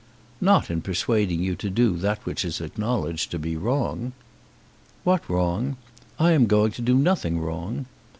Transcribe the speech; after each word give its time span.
"Not 0.41 0.71
in 0.71 0.81
persuading 0.81 1.43
you 1.43 1.53
to 1.57 1.69
do 1.69 1.95
that 1.97 2.25
which 2.25 2.43
is 2.43 2.59
acknowledged 2.59 3.29
to 3.29 3.37
be 3.37 3.55
wrong." 3.55 4.13
"What 5.03 5.29
wrong? 5.29 5.77
I 6.17 6.31
am 6.31 6.47
going 6.47 6.71
to 6.71 6.81
do 6.81 6.95
nothing 6.95 7.39
wrong." 7.39 7.85